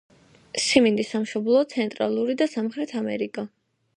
[0.67, 3.47] სიმინდის სამშობლოა ცენტრალური და სამხრეთ ამერიკა.